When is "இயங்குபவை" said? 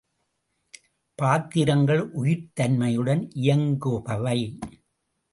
3.35-4.37